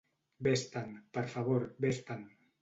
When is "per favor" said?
1.17-1.67